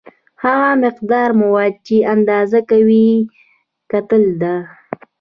[0.43, 3.07] هغه مقدار مواد چې اندازه کوي
[3.91, 4.55] کتله ده.